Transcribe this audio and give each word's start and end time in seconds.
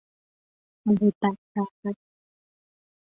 محبت 0.85 1.37
کردن 1.53 1.95